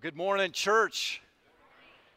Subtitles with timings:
[0.00, 1.20] Well, good morning, church.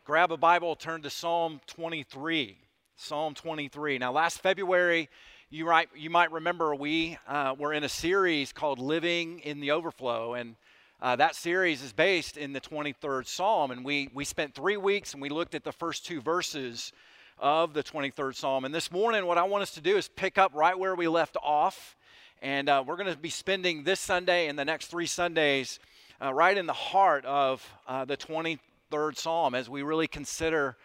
[0.05, 2.57] Grab a Bible, turn to Psalm 23.
[2.95, 3.97] Psalm 23.
[3.97, 5.09] Now, last February,
[5.49, 9.71] you, might, you might remember we uh, were in a series called Living in the
[9.71, 10.55] Overflow, and
[11.01, 13.71] uh, that series is based in the 23rd Psalm.
[13.71, 16.93] And we, we spent three weeks and we looked at the first two verses
[17.37, 18.63] of the 23rd Psalm.
[18.63, 21.09] And this morning, what I want us to do is pick up right where we
[21.09, 21.97] left off.
[22.41, 25.79] And uh, we're going to be spending this Sunday and the next three Sundays
[26.21, 30.77] uh, right in the heart of uh, the 23rd Psalm as we really consider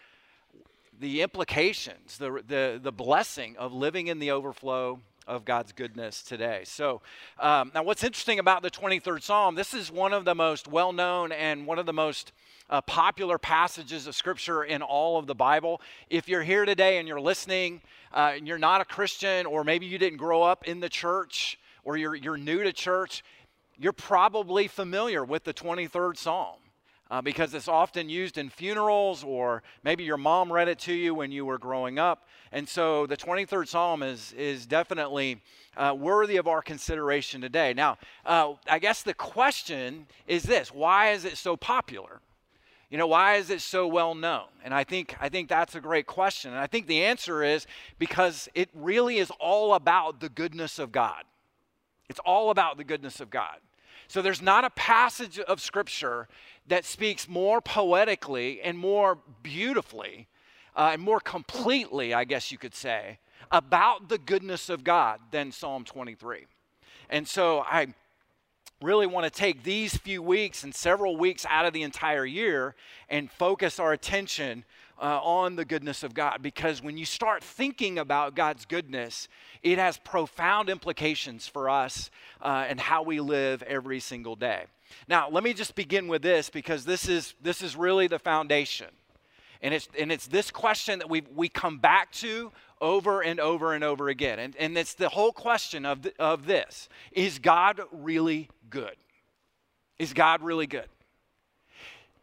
[1.01, 6.63] the implications, the, the, the blessing of living in the overflow of God's goodness today.
[6.65, 7.03] So,
[7.39, 10.93] um, now what's interesting about the 23rd Psalm, this is one of the most well
[10.93, 12.33] known and one of the most
[12.71, 15.81] uh, popular passages of Scripture in all of the Bible.
[16.11, 19.87] If you're here today and you're listening, uh, and you're not a Christian, or maybe
[19.87, 23.23] you didn't grow up in the church, or you're, you're new to church,
[23.79, 26.57] you're probably familiar with the 23rd Psalm.
[27.11, 31.15] Uh, because it's often used in funerals, or maybe your mom read it to you
[31.15, 32.27] when you were growing up.
[32.53, 35.41] And so the 23rd Psalm is, is definitely
[35.75, 37.73] uh, worthy of our consideration today.
[37.73, 42.21] Now, uh, I guess the question is this why is it so popular?
[42.91, 44.49] You know, why is it so well known?
[44.63, 46.51] And I think, I think that's a great question.
[46.51, 47.67] And I think the answer is
[47.99, 51.25] because it really is all about the goodness of God.
[52.09, 53.59] It's all about the goodness of God.
[54.07, 56.29] So there's not a passage of Scripture
[56.67, 60.29] that speaks more poetically and more beautifully
[60.77, 63.19] uh, and more completely, I guess you could say,
[63.51, 66.47] about the goodness of God than Psalm 23.
[67.11, 67.89] And so I
[68.81, 72.77] really want to take these few weeks and several weeks out of the entire year
[73.09, 74.65] and focus our attention
[75.01, 79.29] uh, on the goodness of God because when you start thinking about God's goodness,
[79.63, 82.11] it has profound implications for us
[82.43, 84.65] uh, and how we live every single day.
[85.07, 88.89] Now, let me just begin with this because this is, this is really the foundation.
[89.61, 93.75] And it's, and it's this question that we, we come back to over and over
[93.75, 94.39] and over again.
[94.39, 98.97] And, and it's the whole question of, the, of this Is God really good?
[99.99, 100.89] Is God really good?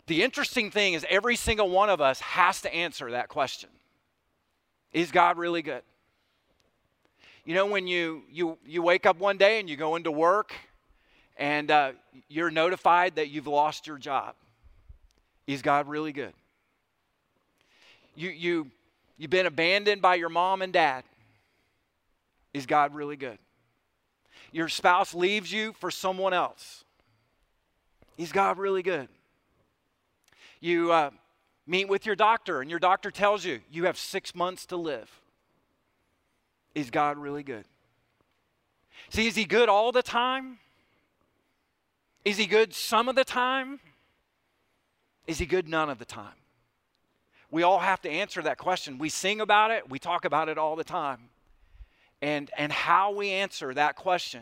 [0.08, 3.70] The interesting thing is, every single one of us has to answer that question
[4.94, 5.82] Is God really good?
[7.46, 10.52] You know, when you, you, you wake up one day and you go into work
[11.38, 11.92] and uh,
[12.28, 14.34] you're notified that you've lost your job,
[15.46, 16.34] is God really good?
[18.16, 18.72] You, you,
[19.18, 21.04] you've been abandoned by your mom and dad,
[22.52, 23.38] is God really good?
[24.52, 26.84] Your spouse leaves you for someone else,
[28.18, 29.08] is God really good?
[30.60, 31.10] You uh,
[31.68, 35.10] meet with your doctor, and your doctor tells you you have six months to live.
[36.74, 37.66] Is God really good?
[39.10, 40.60] See, is He good all the time?
[42.24, 43.80] Is He good some of the time?
[45.28, 46.34] Is He good none of the time?
[47.52, 48.98] We all have to answer that question.
[48.98, 51.30] We sing about it, we talk about it all the time.
[52.22, 54.42] And, and how we answer that question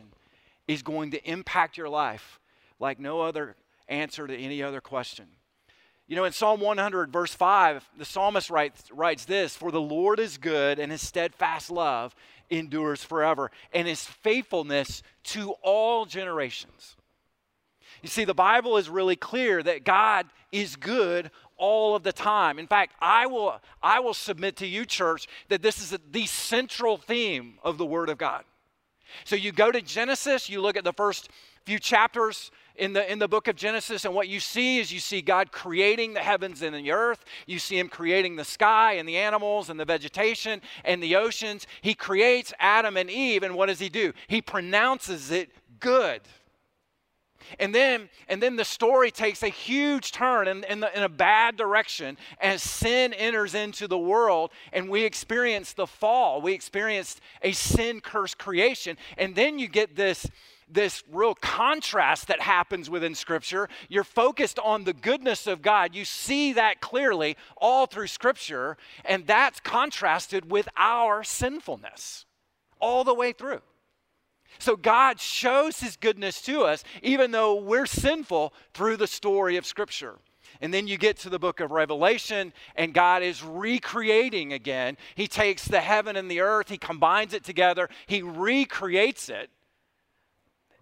[0.67, 2.39] is going to impact your life
[2.79, 3.55] like no other
[3.87, 5.25] answer to any other question.
[6.07, 10.19] You know, in Psalm 100, verse 5, the psalmist writes, writes this For the Lord
[10.19, 12.13] is good, and his steadfast love
[12.49, 16.97] endures forever, and his faithfulness to all generations.
[18.01, 22.59] You see, the Bible is really clear that God is good all of the time.
[22.59, 26.97] In fact, I will, I will submit to you, church, that this is the central
[26.97, 28.43] theme of the Word of God.
[29.23, 31.29] So you go to Genesis, you look at the first
[31.65, 34.99] few chapters in the, in the book of Genesis, and what you see is you
[34.99, 37.23] see God creating the heavens and the earth.
[37.45, 41.67] You see Him creating the sky and the animals and the vegetation and the oceans.
[41.81, 44.13] He creates Adam and Eve, and what does He do?
[44.27, 46.21] He pronounces it good.
[47.59, 51.09] And then, and then the story takes a huge turn in, in, the, in, a
[51.09, 56.41] bad direction as sin enters into the world and we experience the fall.
[56.41, 58.97] We experience a sin cursed creation.
[59.17, 60.25] And then you get this,
[60.73, 63.69] this real contrast that happens within Scripture.
[63.89, 65.95] You're focused on the goodness of God.
[65.95, 72.25] You see that clearly all through Scripture, and that's contrasted with our sinfulness
[72.79, 73.61] all the way through.
[74.59, 79.65] So God shows His goodness to us, even though we're sinful, through the story of
[79.65, 80.19] Scripture.
[80.61, 84.97] And then you get to the book of Revelation, and God is recreating again.
[85.15, 89.49] He takes the heaven and the earth, He combines it together, He recreates it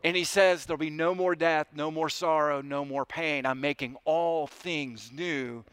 [0.04, 3.46] and he says, There'll be no more death, no more sorrow, no more pain.
[3.46, 5.64] I'm making all things new.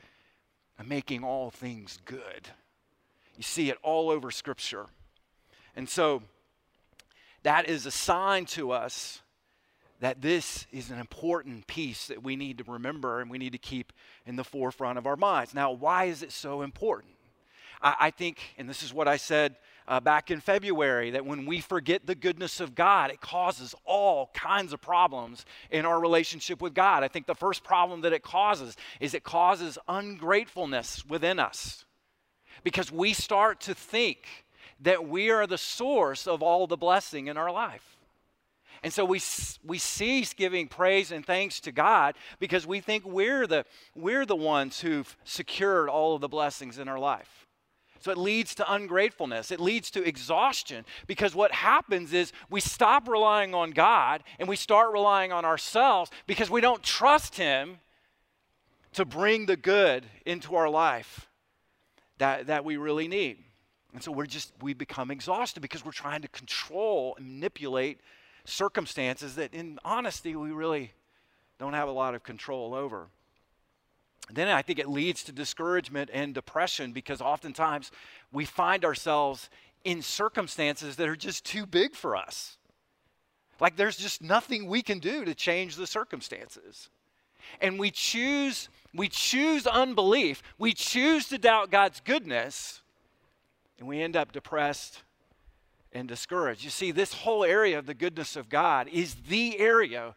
[0.79, 2.49] I'm making all things good.
[3.37, 4.87] You see it all over Scripture.
[5.75, 6.23] And so
[7.43, 9.23] that is a sign to us
[10.01, 13.59] that this is an important piece that we need to remember and we need to
[13.59, 13.93] keep
[14.27, 15.55] in the forefront of our minds.
[15.55, 17.15] Now, why is it so important?
[17.83, 19.57] I, I think, and this is what I said
[19.89, 24.31] uh, back in February, that when we forget the goodness of God, it causes all
[24.35, 27.03] kinds of problems in our relationship with God.
[27.03, 31.87] I think the first problem that it causes is it causes ungratefulness within us
[32.63, 34.45] because we start to think
[34.81, 37.97] that we are the source of all the blessing in our life.
[38.83, 39.21] And so we,
[39.65, 43.65] we cease giving praise and thanks to God because we think we're the,
[43.97, 47.48] we're the ones who've secured all of the blessings in our life.
[48.01, 49.51] So it leads to ungratefulness.
[49.51, 54.57] It leads to exhaustion because what happens is we stop relying on God and we
[54.57, 57.79] start relying on ourselves because we don't trust Him
[58.93, 61.29] to bring the good into our life
[62.19, 63.39] that, that we really need.
[63.93, 68.01] And so we're just, we become exhausted because we're trying to control and manipulate
[68.45, 70.93] circumstances that, in honesty, we really
[71.59, 73.09] don't have a lot of control over.
[74.31, 77.91] Then I think it leads to discouragement and depression because oftentimes
[78.33, 79.49] we find ourselves
[79.85, 82.59] in circumstances that are just too big for us.
[83.61, 86.91] Like there's just nothing we can do to change the circumstances.
[87.61, 90.43] And we choose we choose unbelief.
[90.59, 92.83] We choose to doubt God's goodness
[93.79, 95.03] and we end up depressed
[95.93, 96.65] and discouraged.
[96.65, 100.15] You see, this whole area of the goodness of God is the area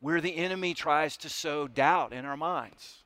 [0.00, 3.01] where the enemy tries to sow doubt in our minds.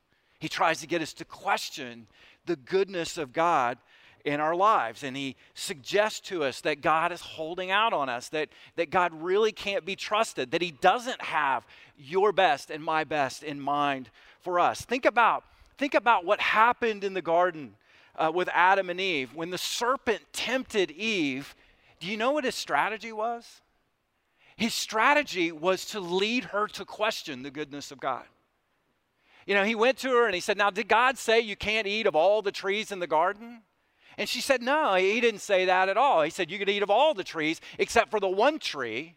[0.46, 2.06] He tries to get us to question
[2.44, 3.78] the goodness of God
[4.24, 5.02] in our lives.
[5.02, 9.12] And he suggests to us that God is holding out on us, that, that God
[9.12, 11.66] really can't be trusted, that he doesn't have
[11.98, 14.08] your best and my best in mind
[14.38, 14.82] for us.
[14.82, 15.42] Think about,
[15.78, 17.74] think about what happened in the garden
[18.14, 19.34] uh, with Adam and Eve.
[19.34, 21.56] When the serpent tempted Eve,
[21.98, 23.62] do you know what his strategy was?
[24.56, 28.22] His strategy was to lead her to question the goodness of God.
[29.46, 31.86] You know, he went to her and he said, Now, did God say you can't
[31.86, 33.62] eat of all the trees in the garden?
[34.18, 36.22] And she said, No, he didn't say that at all.
[36.22, 39.16] He said, You could eat of all the trees except for the one tree.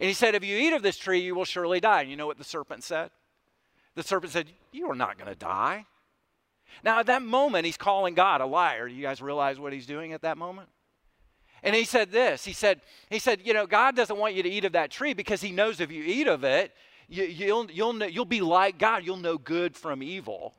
[0.00, 2.02] And he said, If you eat of this tree, you will surely die.
[2.02, 3.10] And you know what the serpent said?
[3.94, 5.86] The serpent said, You are not going to die.
[6.82, 8.88] Now, at that moment, he's calling God a liar.
[8.88, 10.68] Do you guys realize what he's doing at that moment?
[11.62, 12.44] And he said this.
[12.44, 12.80] He said,
[13.10, 15.50] he said, you know, God doesn't want you to eat of that tree because he
[15.50, 16.72] knows if you eat of it,
[17.08, 19.04] you, you'll, you'll, you'll be like God.
[19.04, 20.54] You'll know good from evil.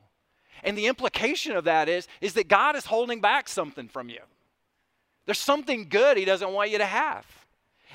[0.62, 4.20] And the implication of that is, is that God is holding back something from you.
[5.26, 7.24] There's something good he doesn't want you to have.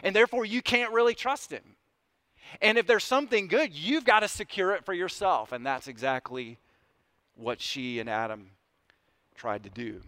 [0.03, 1.75] And therefore, you can't really trust him.
[2.61, 5.51] And if there's something good, you've got to secure it for yourself.
[5.51, 6.57] And that's exactly
[7.35, 8.51] what she and Adam
[9.35, 10.01] tried to do.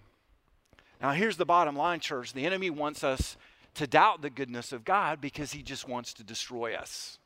[1.02, 3.38] Now, here's the bottom line, church the enemy wants us
[3.76, 7.20] to doubt the goodness of God because he just wants to destroy us.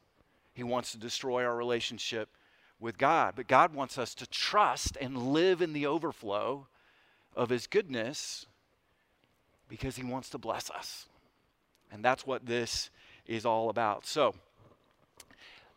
[0.53, 2.29] He wants to destroy our relationship
[2.79, 3.33] with God.
[3.35, 6.67] But God wants us to trust and live in the overflow
[7.35, 8.45] of his goodness
[9.69, 11.07] because he wants to bless us.
[11.91, 12.89] And that's what this
[13.25, 14.05] is all about.
[14.05, 14.33] So,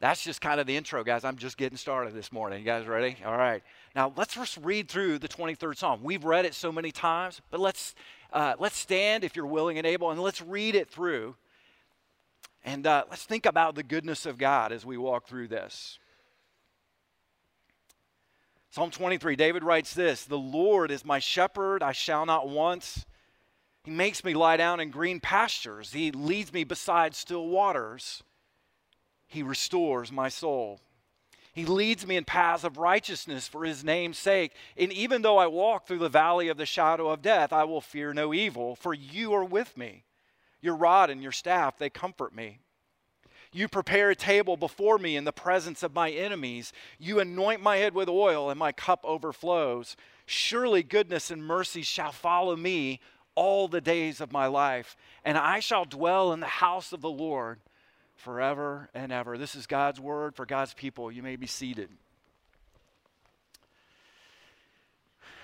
[0.01, 1.25] that's just kind of the intro, guys.
[1.25, 2.59] I'm just getting started this morning.
[2.59, 3.17] You guys ready?
[3.25, 3.63] All right.
[3.95, 6.01] Now let's just read through the 23rd Psalm.
[6.03, 7.95] We've read it so many times, but let's
[8.33, 11.37] uh, let's stand if you're willing and able, and let's read it through.
[12.65, 15.99] And uh, let's think about the goodness of God as we walk through this.
[18.71, 23.05] Psalm 23, David writes this The Lord is my shepherd, I shall not want.
[23.85, 28.23] He makes me lie down in green pastures, He leads me beside still waters.
[29.27, 30.81] He restores my soul.
[31.53, 34.53] He leads me in paths of righteousness for his name's sake.
[34.77, 37.81] And even though I walk through the valley of the shadow of death, I will
[37.81, 40.05] fear no evil, for you are with me.
[40.65, 42.59] Your rod and your staff, they comfort me.
[43.53, 46.73] You prepare a table before me in the presence of my enemies.
[46.99, 49.95] You anoint my head with oil, and my cup overflows.
[50.25, 53.01] Surely goodness and mercy shall follow me
[53.35, 57.11] all the days of my life, and I shall dwell in the house of the
[57.11, 57.61] Lord
[58.17, 59.37] forever and ever.
[59.37, 61.13] This is God's word for God's people.
[61.13, 61.91] You may be seated.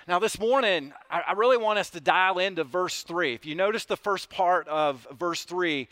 [0.07, 3.35] Now, this morning, I, really want us to dial into verse 3.
[3.35, 5.87] If you notice the first part of verse 3,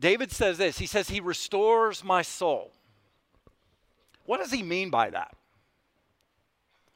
[0.00, 2.72] David says this He says, He restores my soul.
[4.24, 5.36] What does he mean by that?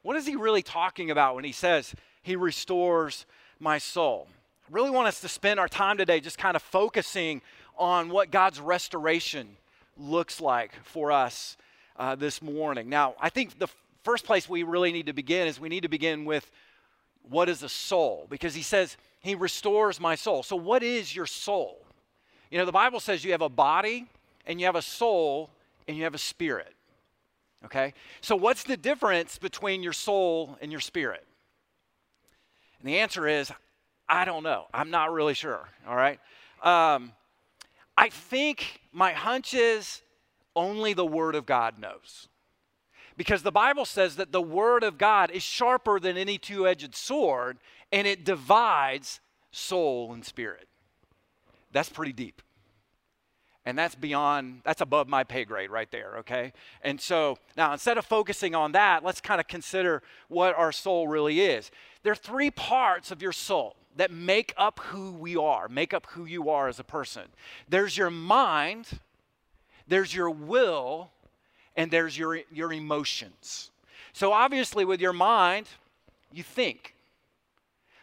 [0.03, 3.27] What is he really talking about when he says he restores
[3.61, 4.27] my soul?
[4.69, 7.43] I really want us to spend our time today just kind of focusing
[7.79, 9.57] on what God's restoration
[9.97, 11.57] looks like for us
[11.97, 12.89] uh, this morning.
[12.89, 13.69] Now, I think the
[14.03, 16.51] first place we really need to begin is we need to begin with
[17.29, 18.27] what is a soul?
[18.29, 20.43] Because he says, He restores my soul.
[20.43, 21.85] So, what is your soul?
[22.51, 24.07] You know, the Bible says you have a body
[24.47, 25.51] and you have a soul
[25.87, 26.75] and you have a spirit.
[27.65, 27.95] Okay?
[28.21, 31.25] So, what's the difference between your soul and your spirit?
[32.81, 33.53] And the answer is,
[34.09, 34.67] I don't know.
[34.75, 35.69] I'm not really sure.
[35.87, 36.19] All right?
[36.63, 37.13] Um,
[37.97, 40.03] I think my hunch is
[40.57, 42.29] only the Word of God knows.
[43.21, 46.95] Because the Bible says that the Word of God is sharper than any two edged
[46.95, 47.59] sword
[47.93, 50.69] and it divides soul and spirit.
[51.71, 52.41] That's pretty deep.
[53.67, 56.55] And that's beyond, that's above my pay grade right there, okay?
[56.81, 61.07] And so now instead of focusing on that, let's kind of consider what our soul
[61.07, 61.71] really is.
[62.03, 66.07] There are three parts of your soul that make up who we are, make up
[66.13, 67.25] who you are as a person.
[67.69, 68.99] There's your mind,
[69.87, 71.11] there's your will,
[71.77, 73.71] and there's your, your emotions.
[74.13, 75.69] So, obviously, with your mind,
[76.33, 76.95] you think.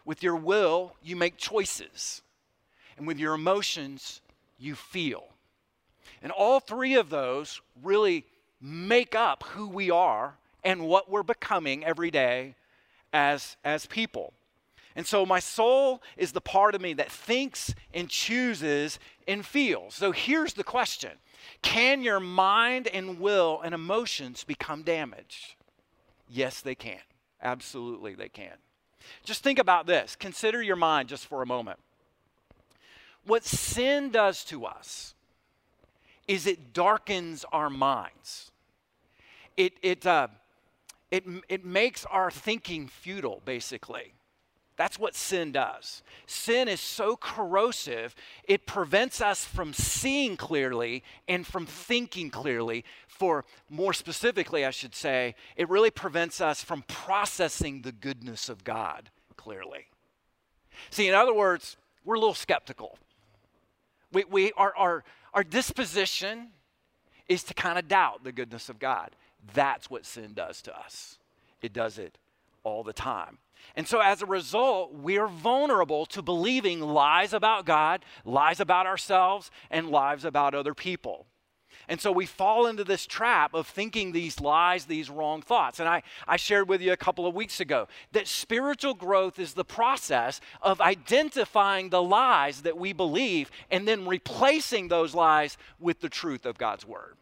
[0.06, 2.22] With your will, you make choices.
[2.98, 4.22] And with your emotions,
[4.58, 5.26] you feel.
[6.22, 8.26] And all three of those really
[8.62, 12.56] make up who we are and what we're becoming every day
[13.14, 14.34] as, as people.
[14.96, 18.98] And so my soul is the part of me that thinks and chooses
[19.28, 19.94] and feels.
[19.94, 21.12] So here's the question
[21.62, 25.56] Can your mind and will and emotions become damaged?
[26.30, 27.00] Yes, they can.
[27.42, 28.54] Absolutely, they can.
[29.24, 30.16] Just think about this.
[30.16, 31.80] Consider your mind just for a moment.
[33.26, 35.14] What sin does to us
[36.28, 38.52] is it darkens our minds.
[39.56, 40.28] It, it, uh,
[41.12, 44.14] it, it makes our thinking futile, basically.
[44.78, 46.04] That's what sin does.
[46.28, 52.86] Sin is so corrosive, it prevents us from seeing clearly and from thinking clearly.
[53.08, 58.64] For more specifically, I should say, it really prevents us from processing the goodness of
[58.64, 59.88] God clearly.
[60.92, 63.00] See, in other words, we're a little skeptical.
[64.14, 65.04] We, we, our, our,
[65.34, 66.50] our disposition
[67.28, 69.16] is to kind of doubt the goodness of God.
[69.56, 71.18] That's what sin does to us.
[71.64, 72.20] It does it
[72.64, 73.40] all the time.
[73.76, 78.88] And so, as a result, we are vulnerable to believing lies about God, lies about
[78.88, 81.28] ourselves, and lies about other people.
[81.90, 85.80] And so we fall into this trap of thinking these lies, these wrong thoughts.
[85.80, 89.54] And I, I shared with you a couple of weeks ago that spiritual growth is
[89.54, 96.02] the process of identifying the lies that we believe and then replacing those lies with
[96.02, 97.16] the truth of God's word.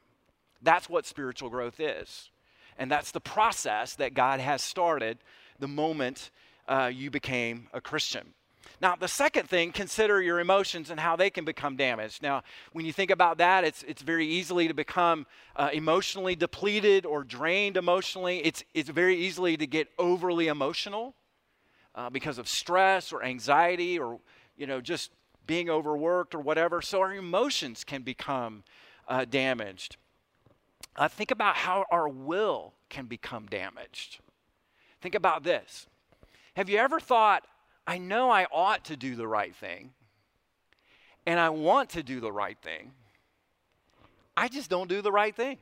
[0.62, 2.32] That's what spiritual growth is.
[2.78, 5.20] And that's the process that God has started
[5.60, 6.32] the moment
[6.68, 8.34] uh, you became a Christian.
[8.82, 12.22] Now, the second thing, consider your emotions and how they can become damaged.
[12.22, 12.44] Now,
[12.74, 17.24] when you think about that, it's, it's very easily to become uh, emotionally depleted or
[17.24, 18.40] drained emotionally.
[18.40, 21.16] It's, it's very easily to get overly emotional
[21.94, 24.20] uh, because of stress or anxiety or,
[24.58, 25.12] you know, just
[25.48, 26.82] being overworked or whatever.
[26.82, 28.64] So our emotions can become
[29.08, 29.96] uh, damaged.
[30.98, 34.20] Uh, think about how our will can become damaged.
[35.06, 35.86] Think about this.
[36.56, 37.46] Have you ever thought,
[37.86, 39.92] I know I ought to do the right thing,
[41.28, 42.92] and I want to do the right thing,
[44.36, 45.60] I just don't do the right thing?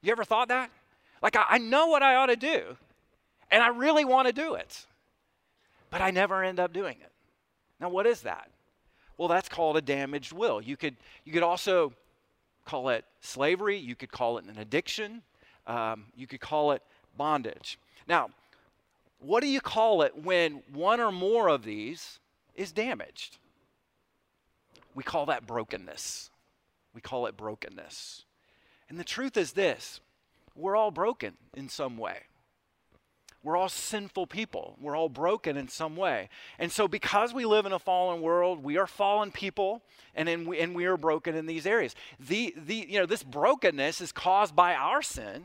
[0.00, 0.70] You ever thought that?
[1.20, 2.78] Like, I, I know what I ought to do,
[3.50, 4.86] and I really want to do it,
[5.90, 7.12] but I never end up doing it.
[7.80, 8.48] Now, what is that?
[9.18, 10.62] Well, that's called a damaged will.
[10.62, 10.96] You could,
[11.26, 11.92] you could also
[12.64, 15.20] call it slavery, you could call it an addiction,
[15.66, 16.80] um, you could call it
[17.14, 17.78] bondage.
[18.06, 18.30] Now,
[19.18, 22.18] what do you call it when one or more of these
[22.54, 23.38] is damaged?
[24.94, 26.30] We call that brokenness.
[26.94, 28.24] We call it brokenness.
[28.88, 30.00] And the truth is this
[30.54, 32.18] we're all broken in some way.
[33.42, 34.76] We're all sinful people.
[34.80, 36.30] We're all broken in some way.
[36.58, 39.82] And so, because we live in a fallen world, we are fallen people,
[40.16, 41.94] and, in, and we are broken in these areas.
[42.18, 45.44] The, the, you know, this brokenness is caused by our sin,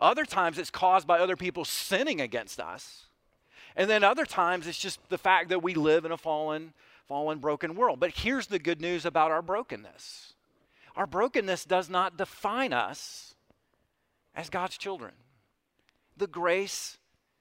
[0.00, 3.06] other times it's caused by other people sinning against us.
[3.76, 6.72] And then other times it's just the fact that we live in a fallen,
[7.06, 8.00] fallen, broken world.
[8.00, 10.34] But here's the good news about our brokenness
[10.94, 13.34] our brokenness does not define us
[14.34, 15.12] as God's children.
[16.16, 16.98] The grace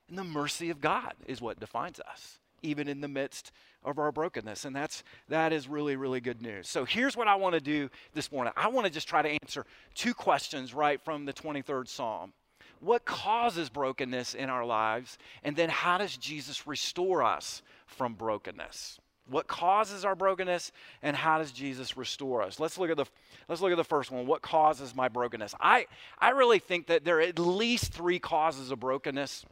[0.08, 3.52] and the mercy of God is what defines us, even in the midst
[3.84, 4.66] of our brokenness.
[4.66, 6.68] And that's that is really, really good news.
[6.68, 8.54] So here's what I want to do this morning.
[8.56, 9.66] I want to just try to answer
[9.96, 12.34] two questions right from the 23rd Psalm
[12.82, 19.00] what causes brokenness in our lives, and then how does Jesus restore us from brokenness?
[19.30, 20.72] What causes our brokenness,
[21.04, 22.60] and how does Jesus restore us?
[22.60, 23.06] Let's look at the
[23.48, 24.26] let's look at the first one.
[24.26, 25.54] What causes my brokenness?
[25.60, 25.86] I
[26.20, 29.46] I really think that there are at least three causes of brokenness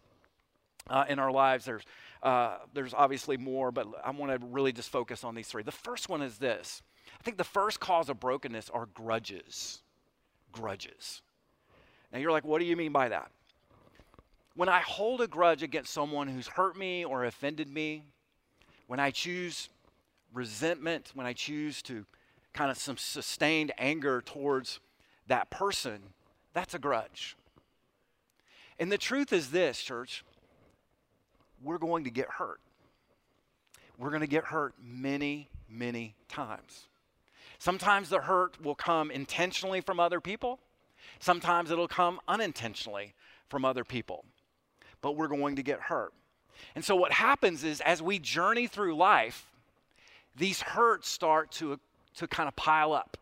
[0.89, 1.65] uh, in our lives.
[1.65, 1.83] There's
[2.21, 5.63] uh, there's obviously more, but I want to really just focus on these three.
[5.63, 6.81] The first one is this.
[7.19, 9.81] I think the first cause of brokenness are grudges.
[10.51, 11.21] grudges.
[12.11, 13.31] Now you're like, what do you mean by that?
[14.55, 18.03] When I hold a grudge against someone who's hurt me or offended me,
[18.87, 19.69] when I choose
[20.33, 22.05] resentment, when I choose to
[22.53, 24.79] kind of some sustained anger towards
[25.27, 26.01] that person,
[26.53, 27.37] that's a grudge.
[28.79, 30.23] And the truth is this, church
[31.63, 32.59] we're going to get hurt.
[33.97, 36.87] We're going to get hurt many, many times.
[37.57, 40.59] Sometimes the hurt will come intentionally from other people,
[41.19, 43.13] sometimes it'll come unintentionally
[43.49, 44.23] from other people.
[45.01, 46.13] But we're going to get hurt.
[46.75, 49.49] And so, what happens is as we journey through life,
[50.35, 51.79] these hurts start to,
[52.15, 53.17] to kind of pile up.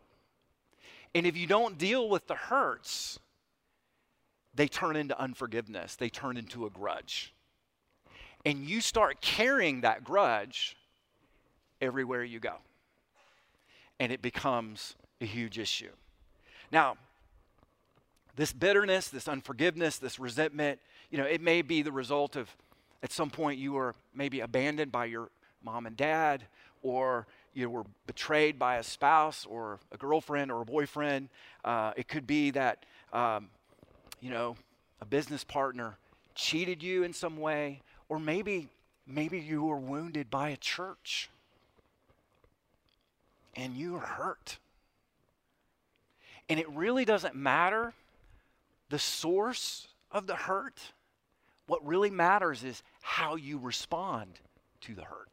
[1.14, 3.18] And if you don't deal with the hurts,
[4.54, 7.32] they turn into unforgiveness, they turn into a grudge.
[8.44, 10.76] And you start carrying that grudge
[11.80, 12.54] everywhere you go.
[14.00, 15.90] And it becomes a huge issue.
[16.70, 16.96] Now,
[18.36, 20.78] this bitterness, this unforgiveness, this resentment,
[21.10, 22.48] you know, it may be the result of
[23.02, 25.30] at some point you were maybe abandoned by your
[25.62, 26.44] mom and dad,
[26.82, 31.28] or you were betrayed by a spouse or a girlfriend or a boyfriend.
[31.64, 33.48] Uh, it could be that, um,
[34.20, 34.56] you know,
[35.00, 35.98] a business partner
[36.34, 38.68] cheated you in some way, or maybe,
[39.06, 41.28] maybe you were wounded by a church
[43.54, 44.58] and you are hurt.
[46.48, 47.92] And it really doesn't matter
[48.88, 50.80] the source of the hurt.
[51.66, 54.38] What really matters is how you respond
[54.82, 55.28] to the hurt.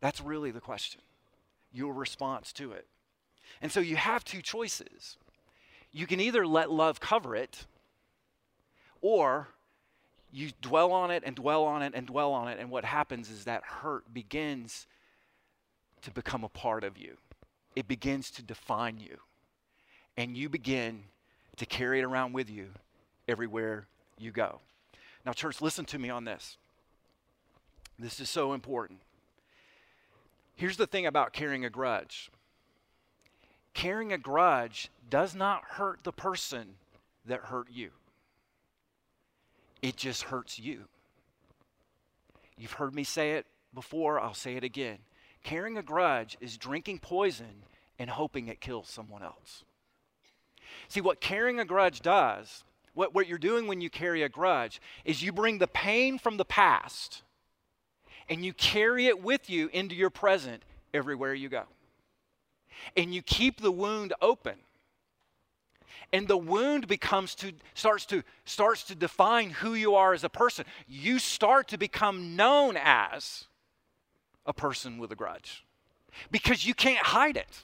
[0.00, 1.00] That's really the question
[1.72, 2.86] your response to it.
[3.62, 5.16] And so you have two choices.
[5.92, 7.66] You can either let love cover it,
[9.00, 9.48] or
[10.32, 13.30] you dwell on it and dwell on it and dwell on it, and what happens
[13.30, 14.86] is that hurt begins
[16.02, 17.16] to become a part of you.
[17.76, 19.18] It begins to define you.
[20.16, 21.04] And you begin
[21.56, 22.68] to carry it around with you
[23.28, 23.86] everywhere
[24.18, 24.60] you go.
[25.24, 26.56] Now, church, listen to me on this.
[27.98, 29.00] This is so important.
[30.56, 32.30] Here's the thing about carrying a grudge
[33.72, 36.74] carrying a grudge does not hurt the person
[37.24, 37.90] that hurt you,
[39.82, 40.84] it just hurts you.
[42.56, 44.98] You've heard me say it before, I'll say it again.
[45.42, 47.64] Carrying a grudge is drinking poison
[47.98, 49.64] and hoping it kills someone else.
[50.88, 52.64] See, what carrying a grudge does,
[52.94, 56.36] what, what you're doing when you carry a grudge, is you bring the pain from
[56.36, 57.22] the past
[58.28, 60.62] and you carry it with you into your present
[60.94, 61.64] everywhere you go.
[62.96, 64.54] And you keep the wound open.
[66.12, 70.28] And the wound becomes to starts to starts to define who you are as a
[70.28, 70.64] person.
[70.88, 73.44] You start to become known as
[74.44, 75.64] a person with a grudge.
[76.30, 77.62] Because you can't hide it.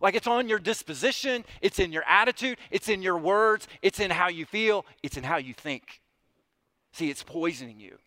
[0.00, 4.10] Like it's on your disposition, it's in your attitude, it's in your words, it's in
[4.10, 6.00] how you feel, it's in how you think.
[6.92, 7.98] See, it's poisoning you.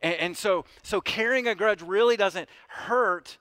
[0.00, 3.38] And, and so, so carrying a grudge really doesn't hurt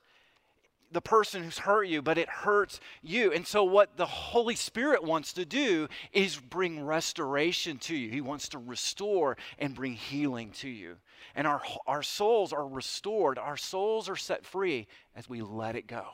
[0.91, 3.31] the person who's hurt you, but it hurts you.
[3.31, 8.09] And so, what the Holy Spirit wants to do is bring restoration to you.
[8.09, 10.97] He wants to restore and bring healing to you.
[11.35, 15.87] And our, our souls are restored, our souls are set free as we let it
[15.87, 16.05] go.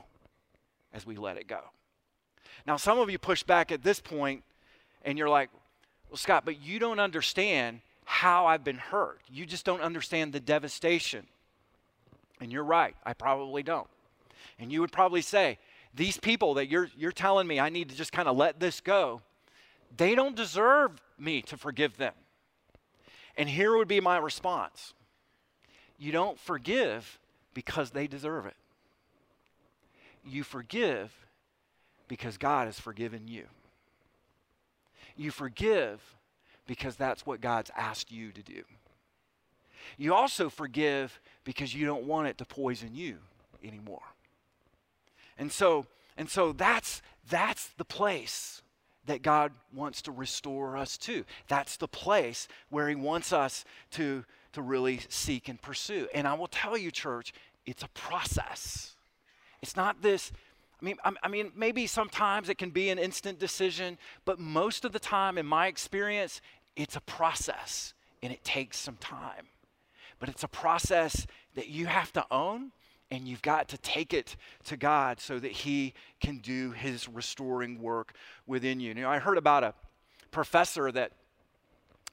[0.94, 1.62] As we let it go.
[2.66, 4.44] Now, some of you push back at this point
[5.04, 5.50] and you're like,
[6.10, 9.22] well, Scott, but you don't understand how I've been hurt.
[9.30, 11.28] You just don't understand the devastation.
[12.40, 13.88] And you're right, I probably don't.
[14.60, 15.60] And you would probably say,
[15.94, 18.82] these people that you're, you're telling me I need to just kind of let this
[18.82, 19.22] go,
[19.96, 22.14] they don't deserve me to forgive them.
[23.38, 24.94] And here would be my response
[26.00, 27.20] you don't forgive
[27.56, 28.56] because they deserve it,
[30.24, 31.12] you forgive
[32.08, 33.46] because God has forgiven you.
[35.16, 36.16] You forgive
[36.68, 38.62] because that's what God's asked you to do.
[39.98, 43.18] You also forgive because you don't want it to poison you
[43.64, 44.04] anymore.
[45.38, 45.86] And so,
[46.18, 48.62] and so that's that's the place
[49.06, 51.24] that God wants to restore us to.
[51.48, 56.08] That's the place where he wants us to to really seek and pursue.
[56.14, 57.34] And I will tell you church,
[57.66, 58.96] it's a process.
[59.62, 60.32] It's not this
[60.82, 64.92] I mean, I mean, maybe sometimes it can be an instant decision, but most of
[64.92, 66.40] the time, in my experience,
[66.76, 69.48] it's a process and it takes some time.
[70.20, 72.72] But it's a process that you have to own
[73.12, 77.82] and you've got to take it to God so that He can do His restoring
[77.82, 78.14] work
[78.46, 78.90] within you.
[78.90, 79.74] You know, I heard about a
[80.32, 81.12] professor that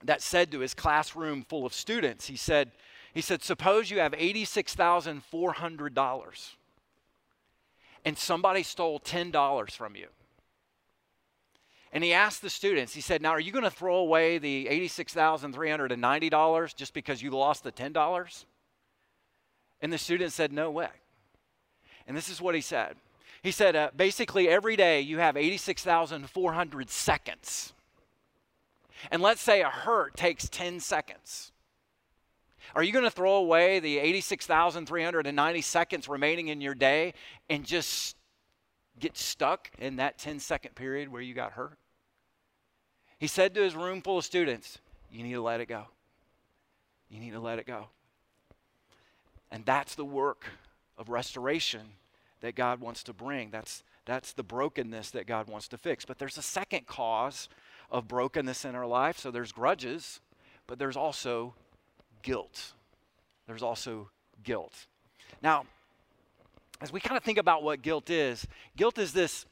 [0.04, 2.70] that said to his classroom full of students, he said,
[3.12, 6.50] he said, suppose you have $86,400
[8.04, 10.08] and somebody stole $10 from you.
[11.92, 14.66] And he asked the students, he said, Now, are you going to throw away the
[14.66, 18.44] $86,390 just because you lost the $10?
[19.84, 20.88] And the student said, No way.
[22.06, 22.96] And this is what he said.
[23.42, 27.74] He said, uh, basically, every day you have 86,400 seconds.
[29.10, 31.52] And let's say a hurt takes 10 seconds.
[32.74, 37.12] Are you going to throw away the 86,390 seconds remaining in your day
[37.50, 38.16] and just
[38.98, 41.76] get stuck in that 10 second period where you got hurt?
[43.18, 44.78] He said to his room full of students,
[45.10, 45.84] You need to let it go.
[47.10, 47.88] You need to let it go.
[49.54, 50.46] And that's the work
[50.98, 51.82] of restoration
[52.40, 53.52] that God wants to bring.
[53.52, 56.04] That's, that's the brokenness that God wants to fix.
[56.04, 57.48] But there's a second cause
[57.88, 59.16] of brokenness in our life.
[59.16, 60.18] So there's grudges,
[60.66, 61.54] but there's also
[62.22, 62.72] guilt.
[63.46, 64.10] There's also
[64.42, 64.86] guilt.
[65.40, 65.66] Now,
[66.80, 69.46] as we kind of think about what guilt is, guilt is this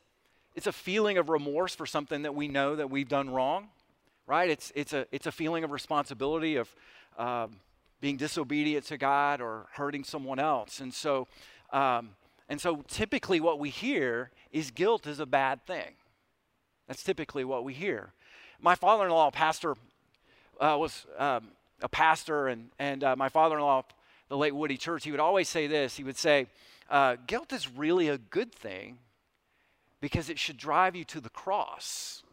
[0.56, 3.68] it's a feeling of remorse for something that we know that we've done wrong,
[4.26, 4.50] right?
[4.50, 6.74] It's, it's, a, it's a feeling of responsibility of
[7.16, 7.52] um,
[8.02, 10.80] being disobedient to God or hurting someone else.
[10.80, 11.28] And so,
[11.72, 12.10] um,
[12.48, 15.94] and so typically what we hear is guilt is a bad thing.
[16.88, 18.12] That's typically what we hear.
[18.60, 19.76] My father in law, pastor,
[20.60, 23.84] uh, was um, a pastor, and, and uh, my father in law,
[24.28, 25.96] the late Woody Church, he would always say this.
[25.96, 26.48] He would say,
[26.90, 28.98] uh, Guilt is really a good thing
[30.00, 32.24] because it should drive you to the cross.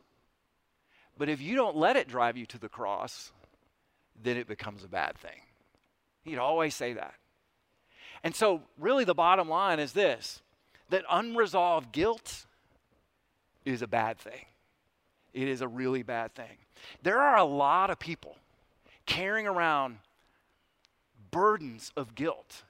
[1.16, 3.32] But if you don't let it drive you to the cross,
[4.20, 5.42] then it becomes a bad thing.
[6.30, 7.16] He'd always say that.
[8.24, 10.42] And so, really, the bottom line is this
[10.90, 12.46] that unresolved guilt
[13.66, 14.46] is a bad thing.
[15.34, 16.58] It is a really bad thing.
[17.04, 18.36] There are a lot of people
[19.06, 19.98] carrying around
[21.32, 22.64] burdens of guilt,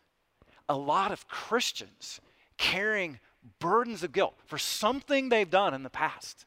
[0.67, 2.19] a lot of Christians
[2.57, 3.19] carrying
[3.59, 6.45] burdens of guilt for something they've done in the past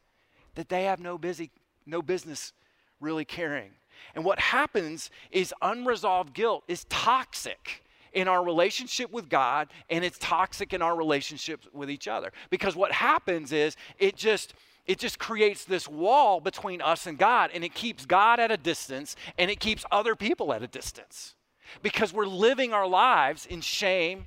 [0.54, 1.50] that they have no busy
[1.86, 2.52] no business
[3.00, 3.72] really carrying.
[4.14, 10.18] And what happens is unresolved guilt is toxic in our relationship with God and it's
[10.18, 12.32] toxic in our relationships with each other.
[12.50, 17.50] Because what happens is it just it just creates this wall between us and God
[17.54, 21.34] and it keeps God at a distance and it keeps other people at a distance.
[21.82, 24.26] Because we're living our lives in shame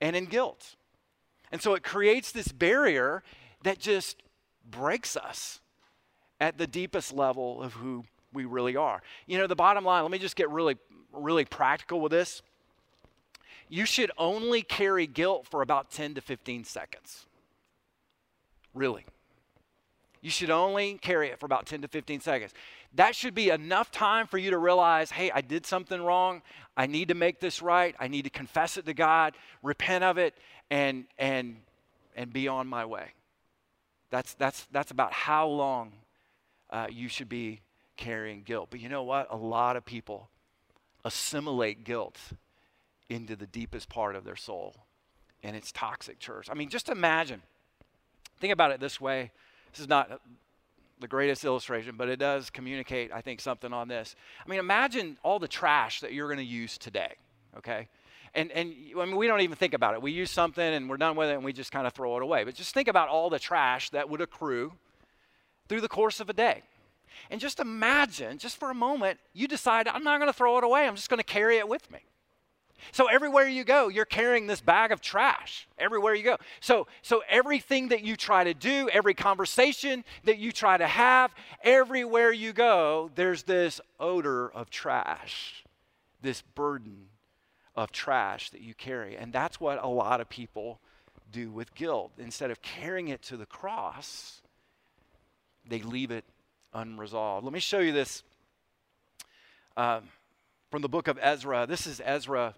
[0.00, 0.76] and in guilt.
[1.50, 3.24] And so it creates this barrier
[3.64, 4.22] that just
[4.70, 5.60] breaks us
[6.38, 9.02] at the deepest level of who we really are.
[9.26, 10.76] You know, the bottom line, let me just get really,
[11.12, 12.42] really practical with this.
[13.68, 17.26] You should only carry guilt for about 10 to 15 seconds.
[18.74, 19.04] Really.
[20.20, 22.52] You should only carry it for about 10 to 15 seconds.
[22.94, 26.42] That should be enough time for you to realize hey, I did something wrong.
[26.76, 27.94] I need to make this right.
[27.98, 30.34] I need to confess it to God, repent of it,
[30.70, 31.56] and, and,
[32.16, 33.12] and be on my way.
[34.10, 35.92] That's, that's, that's about how long
[36.70, 37.60] uh, you should be
[38.00, 38.68] carrying guilt.
[38.70, 39.28] But you know what?
[39.30, 40.28] A lot of people
[41.04, 42.18] assimilate guilt
[43.08, 44.74] into the deepest part of their soul,
[45.42, 46.48] and it's toxic, church.
[46.50, 47.42] I mean, just imagine.
[48.40, 49.30] Think about it this way.
[49.70, 50.20] This is not
[50.98, 54.16] the greatest illustration, but it does communicate, I think, something on this.
[54.44, 57.14] I mean, imagine all the trash that you're going to use today,
[57.58, 57.88] okay?
[58.34, 60.02] And, and I mean, we don't even think about it.
[60.02, 62.22] We use something and we're done with it and we just kind of throw it
[62.22, 62.44] away.
[62.44, 64.72] But just think about all the trash that would accrue
[65.68, 66.62] through the course of a day.
[67.30, 70.64] And just imagine, just for a moment, you decide, I'm not going to throw it
[70.64, 72.00] away, I'm just going to carry it with me.
[72.92, 76.36] So everywhere you go, you're carrying this bag of trash everywhere you go.
[76.60, 81.32] So so everything that you try to do, every conversation that you try to have,
[81.62, 85.64] everywhere you go, there's this odor of trash.
[86.22, 87.06] This burden
[87.74, 89.16] of trash that you carry.
[89.16, 90.80] And that's what a lot of people
[91.30, 92.12] do with guilt.
[92.18, 94.42] Instead of carrying it to the cross,
[95.66, 96.24] they leave it
[96.72, 97.44] unresolved.
[97.44, 98.22] Let me show you this
[99.76, 100.08] um,
[100.70, 101.66] from the book of Ezra.
[101.66, 102.54] This is Ezra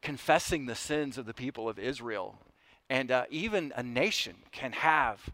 [0.00, 2.38] confessing the sins of the people of Israel.
[2.90, 5.30] And uh, even a nation can have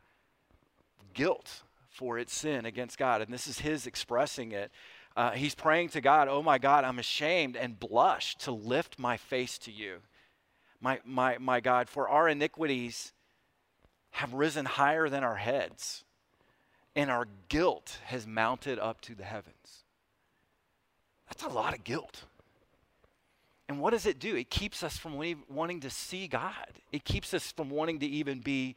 [1.14, 3.20] guilt for its sin against God.
[3.20, 4.70] And this is his expressing it.
[5.16, 9.16] Uh, he's praying to God, Oh my God, I'm ashamed and blush to lift my
[9.16, 9.96] face to you.
[10.80, 13.12] My, my, my God, for our iniquities
[14.12, 16.04] have risen higher than our heads,
[16.96, 19.84] and our guilt has mounted up to the heavens.
[21.28, 22.24] That's a lot of guilt.
[23.68, 24.34] And what does it do?
[24.34, 26.54] It keeps us from wanting to see God.
[26.90, 28.76] It keeps us from wanting to even be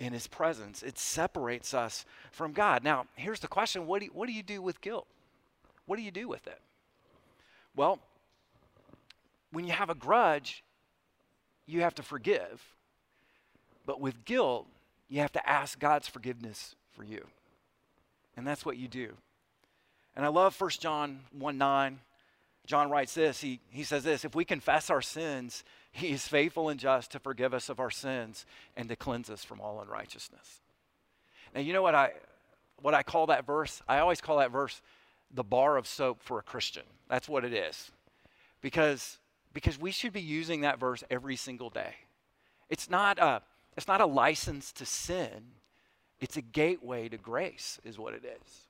[0.00, 0.82] in His presence.
[0.82, 2.82] It separates us from God.
[2.82, 5.06] Now, here's the question what do you, what do, you do with guilt?
[5.86, 6.60] What do you do with it?
[7.76, 8.00] Well,
[9.52, 10.64] when you have a grudge,
[11.66, 12.62] you have to forgive.
[13.86, 14.66] But with guilt,
[15.08, 17.26] you have to ask God's forgiveness for you.
[18.36, 19.14] And that's what you do.
[20.16, 21.98] And I love 1 John 1 9.
[22.66, 23.40] John writes this.
[23.40, 27.18] He, he says this If we confess our sins, he is faithful and just to
[27.18, 30.60] forgive us of our sins and to cleanse us from all unrighteousness.
[31.54, 32.12] Now, you know what I,
[32.80, 33.80] what I call that verse?
[33.88, 34.80] I always call that verse
[35.32, 36.84] the bar of soap for a Christian.
[37.08, 37.90] That's what it is.
[38.60, 39.18] Because,
[39.52, 41.94] because we should be using that verse every single day.
[42.70, 43.42] It's not, a,
[43.76, 45.52] it's not a license to sin,
[46.24, 48.68] it's a gateway to grace, is what it is.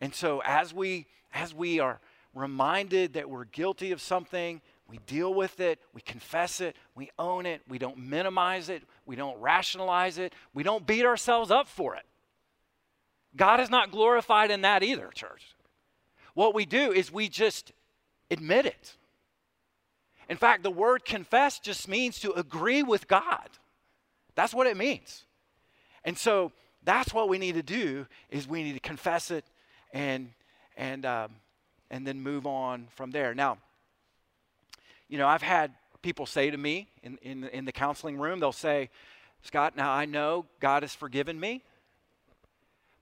[0.00, 2.00] And so as we, as we are
[2.34, 7.44] reminded that we're guilty of something, we deal with it, we confess it, we own
[7.44, 11.94] it, we don't minimize it, we don't rationalize it, we don't beat ourselves up for
[11.94, 12.06] it.
[13.36, 15.54] God is not glorified in that either, church.
[16.32, 17.72] What we do is we just
[18.30, 18.96] admit it.
[20.30, 23.50] In fact, the word confess just means to agree with God.
[24.36, 25.24] That's what it means.
[26.02, 26.52] And so
[26.84, 29.44] that's what we need to do is we need to confess it
[29.92, 30.30] and
[30.76, 31.30] and um,
[31.90, 33.34] and then move on from there.
[33.34, 33.58] Now,
[35.08, 38.52] you know, I've had people say to me in, in, in the counseling room, they'll
[38.52, 38.90] say,
[39.42, 41.62] Scott, now I know God has forgiven me,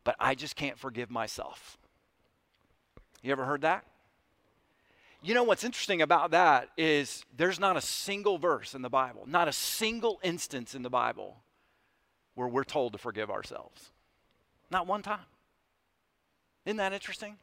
[0.04, 1.78] but I just can't forgive myself.
[3.22, 3.84] You ever heard that?
[5.22, 9.22] You know what's interesting about that is there's not a single verse in the Bible,
[9.26, 11.36] not a single instance in the Bible
[12.34, 13.90] where we're told to forgive ourselves.
[14.70, 15.26] Not one time.
[16.64, 17.36] Isn't that interesting?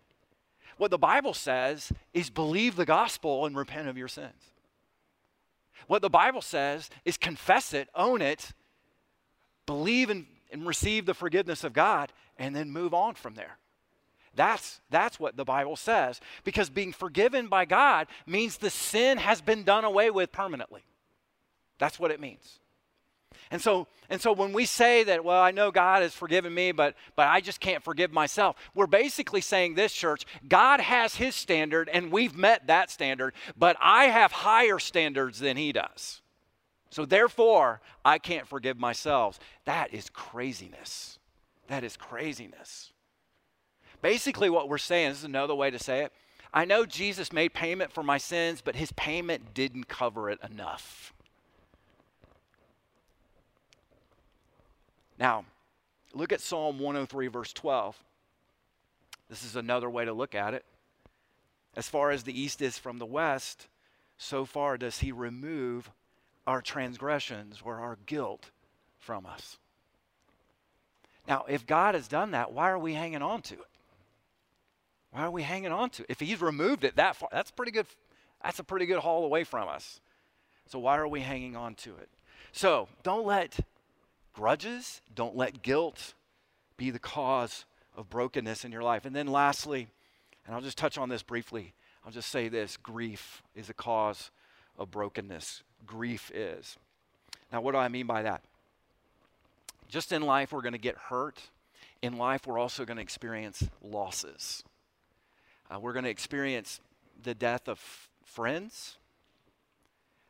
[0.78, 4.54] What the Bible says is believe the gospel and repent of your sins.
[5.88, 8.52] What the Bible says is confess it, own it,
[9.65, 13.58] believe and, and receive the forgiveness of God, and then move on from there.
[14.36, 16.21] That's, that's what the Bible says.
[16.43, 20.84] Because being forgiven by God means the sin has been done away with permanently.
[21.78, 22.60] That's what it means.
[23.51, 26.71] And so, and so when we say that, well, I know God has forgiven me,
[26.71, 31.35] but, but I just can't forgive myself, we're basically saying this, church God has his
[31.35, 36.21] standard, and we've met that standard, but I have higher standards than he does.
[36.91, 39.39] So therefore, I can't forgive myself.
[39.65, 41.19] That is craziness.
[41.67, 42.91] That is craziness.
[44.01, 46.13] Basically, what we're saying, this is another way to say it.
[46.51, 51.13] I know Jesus made payment for my sins, but his payment didn't cover it enough.
[55.19, 55.43] Now,
[56.13, 58.01] look at Psalm 103, verse 12.
[59.29, 60.65] This is another way to look at it.
[61.75, 63.67] As far as the east is from the west,
[64.17, 65.91] so far does he remove
[66.47, 68.49] our transgressions or our guilt
[68.97, 69.58] from us.
[71.27, 73.62] Now, if God has done that, why are we hanging on to it?
[75.12, 76.08] Why are we hanging on to it?
[76.10, 77.86] If he's removed it that far, that's pretty good.
[78.43, 80.01] That's a pretty good haul away from us.
[80.67, 82.10] So why are we hanging on to it?
[82.51, 83.60] So don't let
[84.33, 86.13] grudges, don't let guilt
[86.77, 87.65] be the cause
[87.95, 89.05] of brokenness in your life.
[89.05, 89.87] And then lastly,
[90.45, 91.73] and I'll just touch on this briefly,
[92.05, 94.31] I'll just say this grief is a cause
[94.77, 95.63] of brokenness.
[95.85, 96.77] Grief is.
[97.51, 98.41] Now, what do I mean by that?
[99.89, 101.39] Just in life, we're going to get hurt.
[102.01, 104.63] In life, we're also going to experience losses.
[105.69, 106.79] Uh, we're going to experience
[107.21, 107.79] the death of
[108.23, 108.97] friends,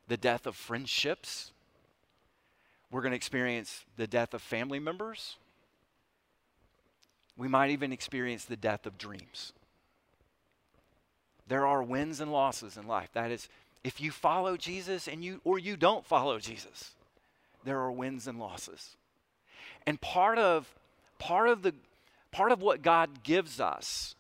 [0.08, 1.52] the death of friendships,
[2.92, 5.38] we're going to experience the death of family members.
[7.38, 9.54] We might even experience the death of dreams.
[11.48, 13.10] There are wins and losses in life.
[13.14, 13.48] That is,
[13.84, 16.92] if you follow Jesus and you or you don't follow Jesus,
[17.64, 18.98] there are wins and losses.
[19.88, 20.76] And part of
[21.18, 21.74] part of the
[22.32, 24.16] part of what God gives us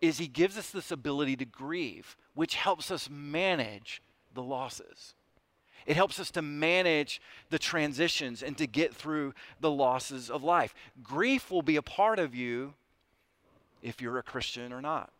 [0.00, 4.02] is he gives us this ability to grieve, which helps us manage
[4.34, 5.14] the losses.
[5.86, 7.20] It helps us to manage
[7.50, 10.74] the transitions and to get through the losses of life.
[11.02, 12.74] Grief will be a part of you
[13.82, 15.12] if you're a Christian or not.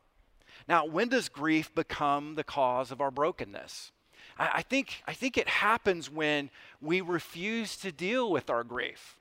[0.66, 3.92] Now, when does grief become the cause of our brokenness?
[4.38, 6.50] I, I, think, I think it happens when
[6.80, 9.18] we refuse to deal with our grief.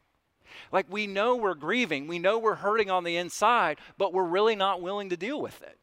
[0.72, 4.56] Like we know we're grieving, we know we're hurting on the inside, but we're really
[4.56, 5.78] not willing to deal with it.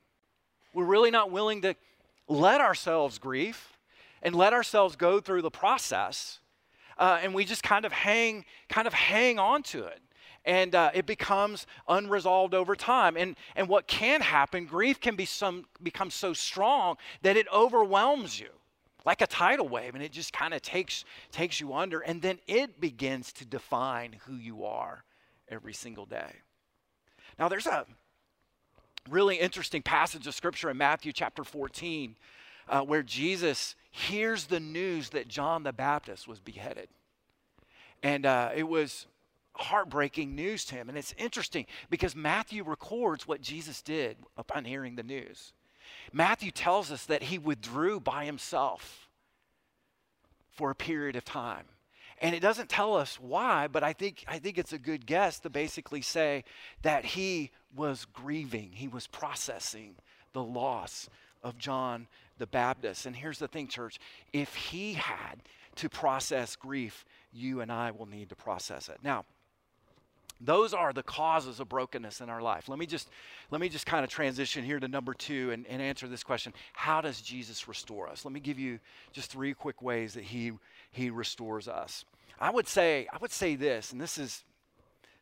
[0.73, 1.75] We're really not willing to
[2.29, 3.77] let ourselves grieve
[4.23, 6.41] and let ourselves go through the process.
[6.99, 10.01] Uh, and we just kind of hang, kind of hang on to it.
[10.45, 13.17] And uh, it becomes unresolved over time.
[13.17, 18.41] And, and what can happen, grief can be some, become so strong that it overwhelms
[18.41, 18.49] you
[19.05, 22.01] like a tidal wave and it just kind of takes, takes you under.
[22.01, 25.05] And then it begins to define who you are
[25.49, 26.37] every single day.
[27.39, 27.87] Now, there's a
[29.09, 32.17] really interesting passage of scripture in Matthew chapter 14
[32.69, 36.89] uh, where Jesus hears the news that John the Baptist was beheaded.
[38.03, 39.07] And uh, it was
[39.55, 40.89] heartbreaking news to him.
[40.89, 45.53] And it's interesting because Matthew records what Jesus did upon hearing the news.
[46.13, 49.09] Matthew tells us that he withdrew by himself
[50.53, 51.65] for a period of time.
[52.21, 55.41] And it doesn't tell us why, but I think, I think it's a good guess
[55.41, 56.45] to basically say
[56.83, 59.97] that he was grieving, he was processing
[60.33, 61.09] the loss
[61.43, 62.09] of John
[62.41, 63.07] the Baptist.
[63.07, 64.01] And here's the thing, church
[64.33, 65.37] if he had
[65.77, 68.99] to process grief, you and I will need to process it.
[69.05, 69.25] Now,
[70.41, 72.69] those are the causes of brokenness in our life.
[72.69, 73.11] Let me just
[73.51, 76.55] let me just kind of transition here to number two and, and answer this question.
[76.73, 78.25] How does Jesus restore us?
[78.25, 78.81] Let me give you
[79.13, 80.53] just three quick ways that he
[80.91, 82.05] he restores us.
[82.41, 84.43] I would say, I would say this, and this is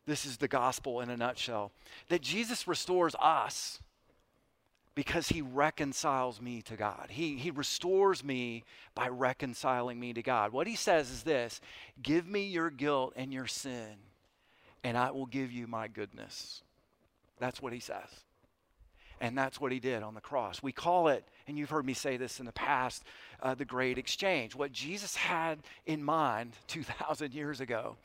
[0.06, 1.72] this is the gospel in a nutshell,
[2.08, 3.80] that Jesus restores us
[4.98, 7.06] because he reconciles me to God.
[7.08, 8.64] He, he restores me
[8.96, 10.52] by reconciling me to God.
[10.52, 11.60] What he says is this
[12.02, 13.94] Give me your guilt and your sin,
[14.82, 16.64] and I will give you my goodness.
[17.38, 18.08] That's what he says.
[19.20, 20.64] And that's what he did on the cross.
[20.64, 23.04] We call it, and you've heard me say this in the past,
[23.40, 24.56] uh, the great exchange.
[24.56, 27.98] What Jesus had in mind 2,000 years ago,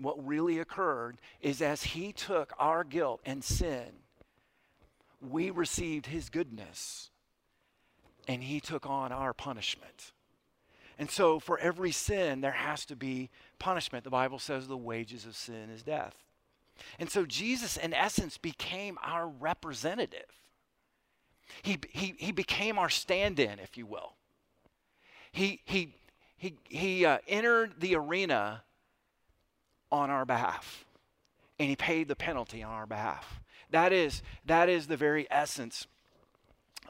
[0.00, 3.92] what really occurred is as he took our guilt and sin,
[5.20, 7.10] we received his goodness
[8.28, 10.12] and he took on our punishment.
[10.98, 14.04] And so, for every sin, there has to be punishment.
[14.04, 16.14] The Bible says the wages of sin is death.
[16.98, 20.30] And so, Jesus, in essence, became our representative.
[21.62, 24.12] He, he, he became our stand in, if you will.
[25.32, 25.94] He, he,
[26.36, 28.62] he, he uh, entered the arena
[29.90, 30.84] on our behalf,
[31.58, 33.39] and he paid the penalty on our behalf.
[33.70, 35.86] That is, that is the very essence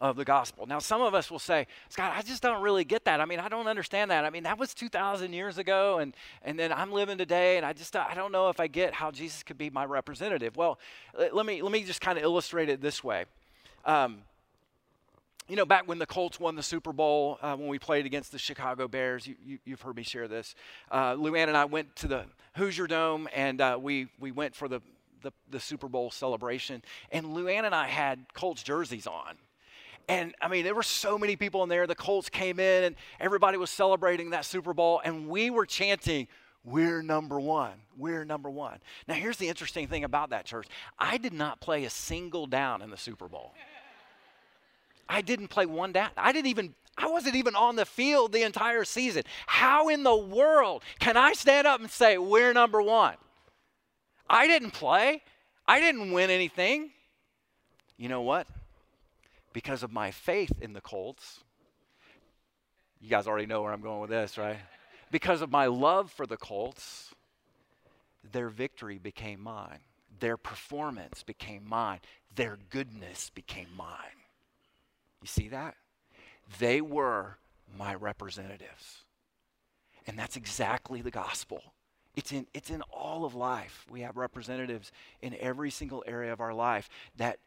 [0.00, 0.66] of the gospel.
[0.66, 3.20] Now, some of us will say, Scott, I just don't really get that.
[3.20, 4.24] I mean, I don't understand that.
[4.24, 7.74] I mean, that was 2,000 years ago, and, and then I'm living today, and I
[7.74, 10.56] just I don't know if I get how Jesus could be my representative.
[10.56, 10.78] Well,
[11.32, 13.26] let me, let me just kind of illustrate it this way.
[13.84, 14.22] Um,
[15.50, 18.30] you know, back when the Colts won the Super Bowl, uh, when we played against
[18.30, 20.54] the Chicago Bears, you, have you, heard me share this.
[20.90, 24.68] Uh, Luann and I went to the Hoosier Dome, and uh, we, we went for
[24.68, 24.80] the,
[25.22, 26.82] the, the Super Bowl celebration.
[27.10, 29.36] And Luann and I had Colts jerseys on.
[30.08, 31.86] And I mean, there were so many people in there.
[31.86, 36.26] The Colts came in, and everybody was celebrating that Super Bowl, and we were chanting,
[36.64, 37.74] we're number one.
[37.96, 38.78] We're number one.
[39.06, 40.66] Now, here's the interesting thing about that church
[40.98, 43.52] I did not play a single down in the Super Bowl.
[45.08, 46.10] I didn't play one down.
[46.16, 49.24] I didn't even, I wasn't even on the field the entire season.
[49.46, 53.14] How in the world can I stand up and say, we're number one?
[54.30, 55.22] I didn't play.
[55.66, 56.90] I didn't win anything.
[57.98, 58.46] You know what?
[59.52, 61.40] Because of my faith in the Colts,
[63.00, 64.58] you guys already know where I'm going with this, right?
[65.10, 67.12] Because of my love for the Colts,
[68.32, 69.80] their victory became mine.
[70.20, 71.98] Their performance became mine.
[72.34, 74.20] Their goodness became mine.
[75.20, 75.74] You see that?
[76.58, 77.38] They were
[77.76, 79.04] my representatives.
[80.06, 81.62] And that's exactly the gospel.
[82.14, 83.86] It's in, it's in all of life.
[83.90, 84.92] We have representatives
[85.22, 87.38] in every single area of our life that,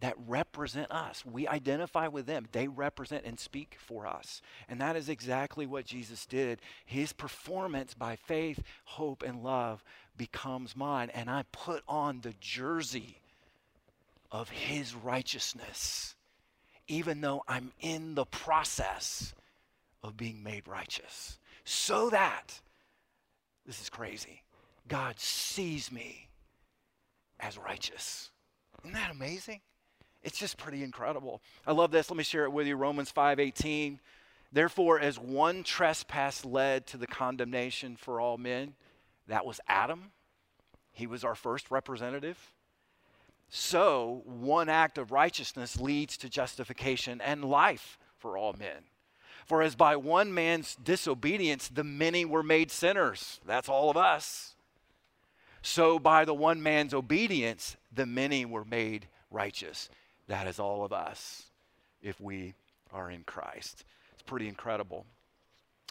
[0.00, 1.24] that represent us.
[1.24, 2.46] We identify with them.
[2.52, 4.42] They represent and speak for us.
[4.68, 6.60] And that is exactly what Jesus did.
[6.84, 9.84] His performance by faith, hope, and love
[10.16, 11.10] becomes mine.
[11.14, 13.20] And I put on the jersey
[14.30, 16.16] of his righteousness
[16.88, 19.34] even though I'm in the process
[20.02, 21.38] of being made righteous.
[21.64, 22.60] So that,
[23.68, 24.42] this is crazy,
[24.88, 26.30] God sees me
[27.38, 28.30] as righteous.
[28.82, 29.60] Isn't that amazing?
[30.22, 31.42] It's just pretty incredible.
[31.66, 32.10] I love this.
[32.10, 32.76] Let me share it with you.
[32.76, 34.00] Romans 5:18.
[34.50, 38.74] Therefore, as one trespass led to the condemnation for all men,
[39.26, 40.12] that was Adam.
[40.90, 42.54] He was our first representative.
[43.50, 48.84] So, one act of righteousness leads to justification and life for all men.
[49.48, 54.54] For as by one man's disobedience the many were made sinners, that's all of us.
[55.62, 59.88] So by the one man's obedience the many were made righteous.
[60.26, 61.44] That is all of us
[62.02, 62.54] if we
[62.92, 63.84] are in Christ.
[64.12, 65.06] It's pretty incredible.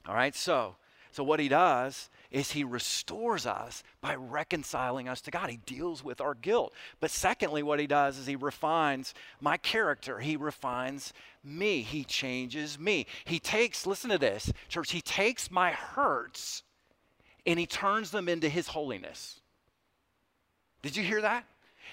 [0.08, 0.76] All right, so
[1.12, 5.50] so, what he does is he restores us by reconciling us to God.
[5.50, 6.74] He deals with our guilt.
[7.00, 10.20] But secondly, what he does is he refines my character.
[10.20, 11.82] He refines me.
[11.82, 13.08] He changes me.
[13.26, 16.64] He takes, listen to this, church, he takes my hurts
[17.46, 19.40] and he turns them into his holiness.
[20.82, 21.46] Did you hear that?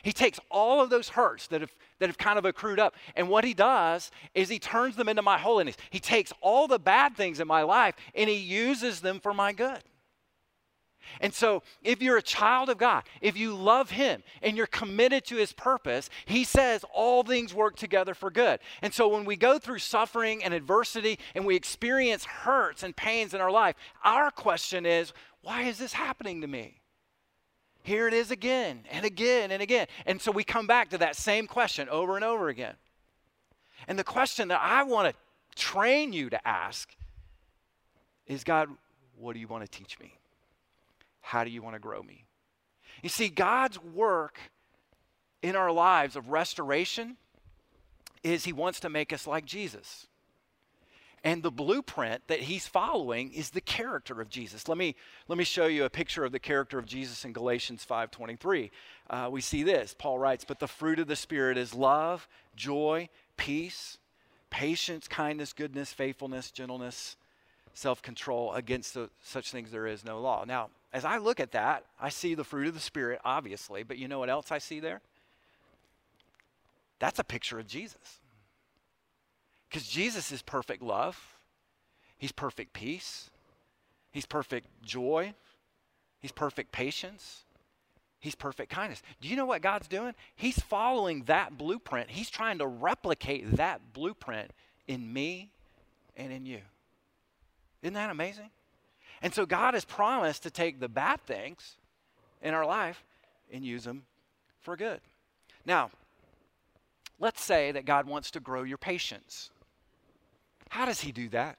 [0.03, 1.75] He takes all of those hurts that have,
[2.05, 5.23] that have kind of accrued up, and what he does is he turns them into
[5.23, 5.75] my holiness.
[5.89, 9.55] He takes all the bad things in my life and he uses them for my
[9.55, 9.81] good.
[11.21, 15.25] And so, if you're a child of God, if you love Him and you're committed
[15.27, 18.59] to His purpose, He says all things work together for good.
[18.83, 23.35] And so, when we go through suffering and adversity and we experience hurts and pains
[23.35, 26.81] in our life, our question is, why is this happening to me?
[27.85, 29.87] Here it is again and again and again.
[30.07, 32.75] And so, we come back to that same question over and over again.
[33.87, 36.89] And the question that I want to train you to ask
[38.27, 38.71] is God,
[39.17, 40.15] what do you want to teach me?
[41.21, 42.25] How do you want to grow me?
[43.03, 44.39] You see, God's work
[45.43, 47.19] in our lives of restoration
[48.23, 50.07] is He wants to make us like Jesus.
[51.25, 54.69] And the blueprint that he's following is the character of Jesus.
[54.69, 54.95] Let me,
[55.27, 58.71] let me show you a picture of the character of Jesus in Galatians 5.23.
[59.09, 59.95] Uh, we see this.
[59.99, 63.09] Paul writes, But the fruit of the Spirit is love, joy,
[63.39, 63.97] peace,
[64.51, 67.17] patience, kindness, goodness, faithfulness, gentleness,
[67.73, 68.53] self control.
[68.53, 70.45] Against the, such things there is no law.
[70.47, 73.97] Now, as I look at that, I see the fruit of the Spirit, obviously, but
[73.97, 75.01] you know what else I see there?
[76.99, 78.21] That's a picture of Jesus.
[79.75, 81.35] Because Jesus is perfect love,
[82.17, 83.29] He's perfect peace,
[84.13, 85.35] He's perfect joy,
[86.21, 87.43] He's perfect patience,
[88.21, 89.03] He's perfect kindness.
[89.21, 90.15] Do you know what God's doing?
[90.37, 92.11] He's following that blueprint.
[92.11, 94.53] He's trying to replicate that blueprint
[94.87, 95.51] in me
[96.17, 96.61] and in you.
[97.83, 98.51] Isn't that amazing?
[99.23, 101.79] And so God has promised to take the bad things
[102.41, 103.03] in our life
[103.53, 104.05] and use them
[104.61, 105.01] for good.
[105.67, 105.91] Now,
[107.19, 109.51] let's say that God wants to grow your patience.
[110.75, 111.57] How does He do that?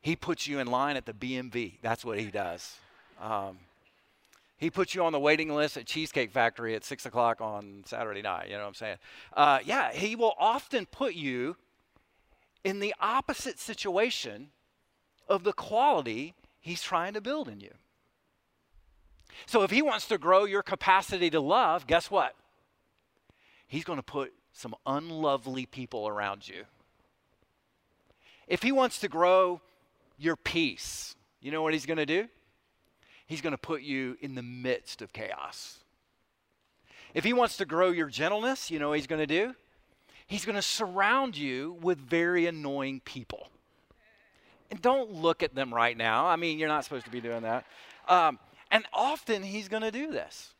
[0.00, 1.74] He puts you in line at the BMV.
[1.82, 2.76] That's what He does.
[3.20, 3.58] Um,
[4.56, 8.22] he puts you on the waiting list at Cheesecake Factory at 6 o'clock on Saturday
[8.22, 8.46] night.
[8.48, 8.96] You know what I'm saying?
[9.34, 11.56] Uh, yeah, He will often put you
[12.64, 14.48] in the opposite situation
[15.28, 17.74] of the quality he's trying to build in you.
[19.44, 22.34] So if he wants to grow your capacity to love, guess what?
[23.66, 26.64] He's going to put some unlovely people around you.
[28.48, 29.60] If he wants to grow
[30.16, 32.28] your peace, you know what he's going to do?
[33.26, 35.78] He's going to put you in the midst of chaos.
[37.14, 39.54] If he wants to grow your gentleness, you know what he's going to do?
[40.26, 43.48] He's going to surround you with very annoying people.
[44.70, 46.26] And don't look at them right now.
[46.26, 47.64] I mean, you're not supposed to be doing that.
[48.08, 48.38] Um,
[48.70, 50.52] and often he's going to do this,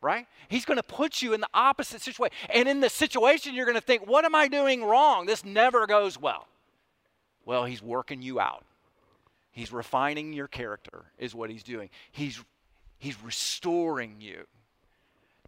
[0.00, 0.26] right?
[0.48, 2.34] He's going to put you in the opposite situation.
[2.48, 5.26] And in the situation, you're going to think, what am I doing wrong?
[5.26, 6.46] This never goes well.
[7.50, 8.64] Well, he's working you out.
[9.50, 11.90] He's refining your character, is what he's doing.
[12.12, 12.40] He's,
[12.96, 14.46] he's restoring you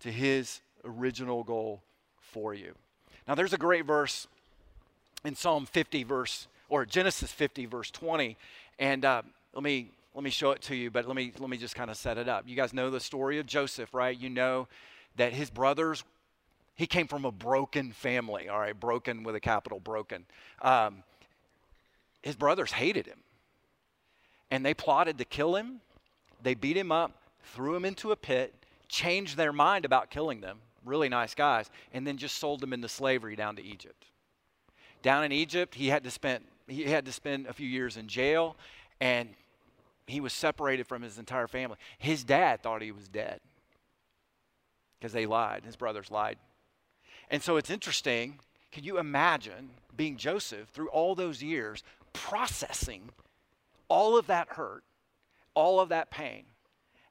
[0.00, 1.80] to his original goal
[2.18, 2.74] for you.
[3.28, 4.26] Now, there's a great verse
[5.24, 8.36] in Psalm 50, verse or Genesis 50, verse 20.
[8.80, 9.22] And uh,
[9.54, 11.88] let me let me show it to you, but let me let me just kind
[11.88, 12.48] of set it up.
[12.48, 14.18] You guys know the story of Joseph, right?
[14.18, 14.66] You know
[15.18, 16.02] that his brothers,
[16.74, 20.26] he came from a broken family, all right, broken with a capital broken.
[20.62, 21.04] Um,
[22.22, 23.18] his brothers hated him,
[24.50, 25.80] and they plotted to kill him.
[26.42, 27.12] They beat him up,
[27.42, 28.54] threw him into a pit,
[28.88, 30.58] changed their mind about killing them.
[30.84, 34.06] Really nice guys, and then just sold them into slavery down to Egypt.
[35.02, 38.08] Down in Egypt, he had to spend he had to spend a few years in
[38.08, 38.56] jail,
[39.00, 39.28] and
[40.06, 41.76] he was separated from his entire family.
[41.98, 43.40] His dad thought he was dead
[44.98, 45.64] because they lied.
[45.64, 46.38] His brothers lied.
[47.30, 48.38] And so it's interesting.
[48.70, 51.82] Can you imagine being Joseph through all those years,
[52.12, 53.10] processing
[53.88, 54.84] all of that hurt,
[55.54, 56.44] all of that pain,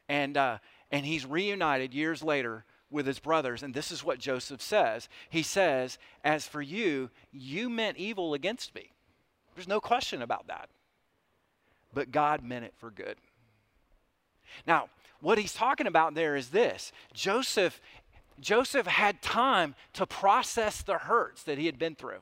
[0.10, 0.58] and uh,
[0.92, 3.64] and he's reunited years later with his brothers.
[3.64, 5.08] And this is what Joseph says.
[5.30, 8.92] He says, "As for you, you meant evil against me."
[9.56, 10.70] There's no question about that.
[11.94, 13.18] But God meant it for good.
[14.66, 14.90] Now,
[15.20, 17.80] what he's talking about there is this Joseph,
[18.40, 22.22] Joseph had time to process the hurts that he had been through.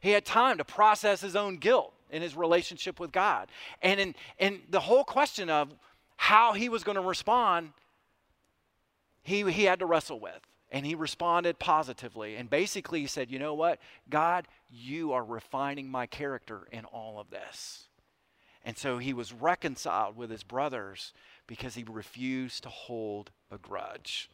[0.00, 3.48] He had time to process his own guilt in his relationship with God.
[3.82, 5.72] And in, in the whole question of
[6.16, 7.72] how he was going to respond,
[9.22, 10.40] he, he had to wrestle with.
[10.70, 12.36] And he responded positively.
[12.36, 13.78] And basically, he said, You know what?
[14.10, 17.88] God, you are refining my character in all of this.
[18.64, 21.14] And so he was reconciled with his brothers
[21.46, 24.28] because he refused to hold a grudge.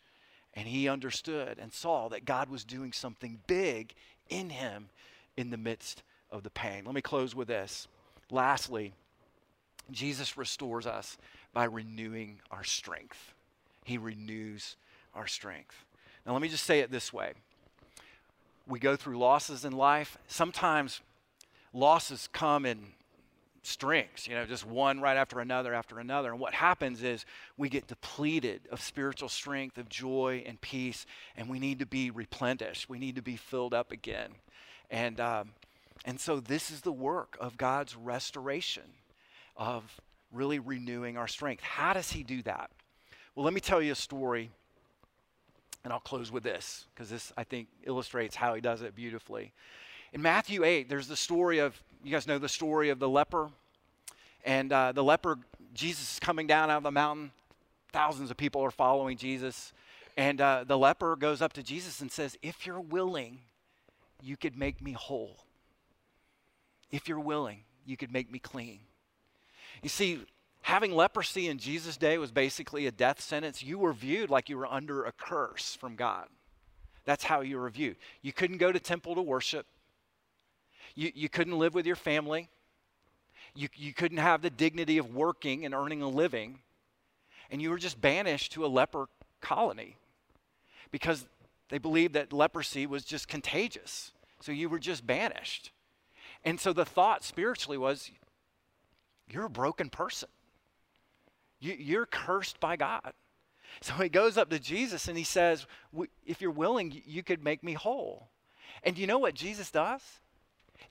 [0.55, 3.95] And he understood and saw that God was doing something big
[4.29, 4.89] in him
[5.37, 6.85] in the midst of the pain.
[6.85, 7.89] Let me close with this.
[8.31, 8.95] Lastly,
[9.91, 11.17] Jesus restores us
[11.53, 13.35] by renewing our strength.
[13.85, 14.77] He renews
[15.15, 15.85] our strength.
[16.27, 17.33] Now, let me just say it this way
[18.67, 20.17] we go through losses in life.
[20.27, 21.01] Sometimes
[21.73, 22.79] losses come in
[23.63, 26.31] strings, you know, just one right after another after another.
[26.31, 27.25] And what happens is
[27.57, 31.07] we get depleted of spiritual strength, of joy and peace,
[31.37, 32.89] and we need to be replenished.
[32.89, 34.31] We need to be filled up again.
[34.91, 35.51] And, um,
[36.05, 38.85] and so this is the work of God's restoration,
[39.57, 40.01] of
[40.33, 41.63] really renewing our strength.
[41.63, 42.71] How does He do that?
[43.35, 44.51] Well, let me tell you a story,
[45.83, 49.53] and I'll close with this, because this, I think, illustrates how He does it beautifully.
[50.13, 53.49] In Matthew 8, there's the story of, you guys know the story of the leper.
[54.45, 55.39] And uh, the leper,
[55.73, 57.33] Jesus is coming down out of the mountain.
[57.93, 59.73] Thousands of people are following Jesus.
[60.17, 63.41] And uh, the leper goes up to Jesus and says, If you're willing,
[64.25, 65.45] you could make me whole.
[66.91, 68.81] If you're willing, you could make me clean.
[69.83, 70.21] You see,
[70.63, 73.63] having leprosy in Jesus' day was basically a death sentence.
[73.63, 76.27] You were viewed like you were under a curse from God.
[77.05, 77.97] That's how you were viewed.
[78.23, 79.67] You couldn't go to temple to worship.
[80.95, 82.49] You, you couldn't live with your family.
[83.55, 86.61] You, you couldn't have the dignity of working and earning a living.
[87.51, 89.07] And you were just banished to a leper
[89.43, 89.97] colony
[90.91, 91.27] because
[91.69, 94.13] they believed that leprosy was just contagious.
[94.45, 95.73] So you were just banished.
[96.45, 98.11] And so the thought spiritually was
[99.27, 100.29] you're a broken person.
[101.61, 103.15] You, you're cursed by God.
[103.81, 105.67] So he goes up to Jesus and he says,
[106.27, 108.29] If you're willing, you could make me whole.
[108.83, 110.03] And you know what Jesus does?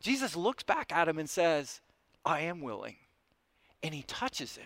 [0.01, 1.80] Jesus looks back at him and says,
[2.26, 2.95] I am willing.
[3.84, 4.66] And he touches him.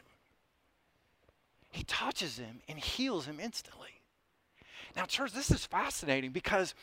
[1.72, 4.02] He touches him and heals him instantly.
[4.96, 6.74] Now, church, this is fascinating because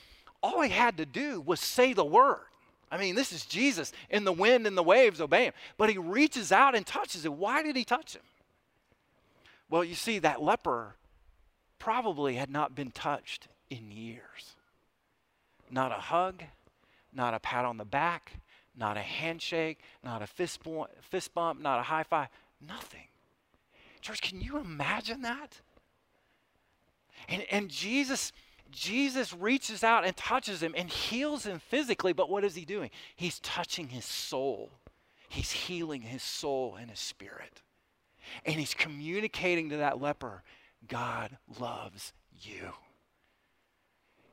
[0.45, 2.45] all he had to do was say the word.
[2.91, 5.55] I mean, this is Jesus, and the wind and the waves obey him.
[5.79, 7.39] But he reaches out and touches him.
[7.39, 8.23] Why did he touch him?
[9.71, 10.97] Well, you see, that leper
[11.79, 14.55] probably had not been touched in years.
[15.71, 16.45] Not a hug,
[17.11, 18.33] not a pat on the back,
[18.77, 22.29] not a handshake, not a fist bump, fist bump, not a high five,
[22.61, 23.09] nothing.
[24.03, 25.59] Church, can you imagine that?
[27.31, 28.33] And, and Jesus,
[28.71, 32.91] Jesus reaches out and touches him and heals him physically, but what is he doing?
[33.15, 34.73] He's touching his soul.
[35.29, 37.63] He's healing his soul and his spirit.
[38.45, 40.43] And he's communicating to that leper
[40.89, 42.73] God loves you.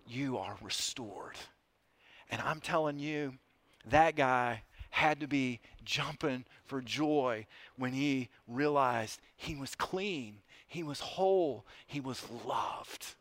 [0.08, 1.38] You are restored.
[2.30, 3.34] And I'm telling you,
[3.90, 7.46] that guy had to be jumping for joy
[7.78, 13.16] when he realized he was clean, he was whole, he was loved.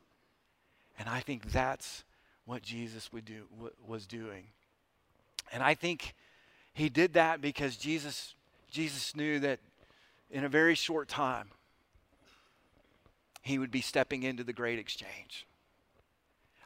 [1.01, 2.05] And I think that's
[2.45, 3.45] what Jesus would do,
[3.87, 4.49] was doing.
[5.51, 6.15] And I think
[6.75, 8.35] he did that because Jesus,
[8.71, 9.61] Jesus knew that
[10.31, 11.49] in a very short time,
[13.41, 15.47] he would be stepping into the great exchange.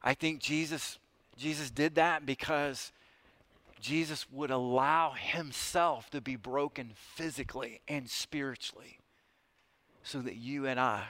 [0.03, 0.99] I think Jesus,
[1.37, 2.91] Jesus did that because
[3.81, 8.99] Jesus would allow himself to be broken physically and spiritually
[10.03, 11.05] so that you and I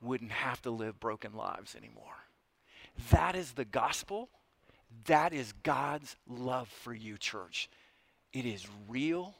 [0.00, 2.21] wouldn't have to live broken lives anymore.
[3.10, 4.28] That is the gospel.
[5.06, 7.68] That is God's love for you, church.
[8.32, 9.34] It is real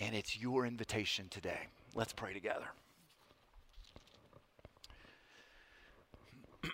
[0.00, 1.68] and it's your invitation today.
[1.94, 2.66] Let's pray together.